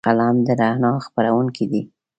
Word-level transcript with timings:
قلم 0.05 0.35
د 0.47 0.49
رڼا 0.59 0.91
خپروونکی 1.05 1.65
دی 1.71 1.81